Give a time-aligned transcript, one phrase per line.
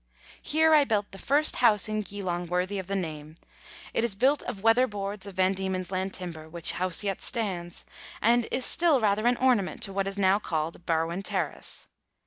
[0.41, 3.35] Here I built the first house in Geelong worthy of the name;
[3.93, 7.85] it is built of weatherboards of Van Diemen's Land timber, which house yet stands,
[8.19, 11.87] and is still rather an ornament to what is now called Barwon Terrace.